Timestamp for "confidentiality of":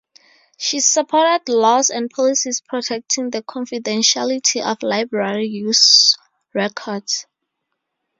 3.43-4.81